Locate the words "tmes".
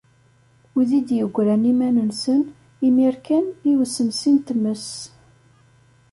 4.47-4.87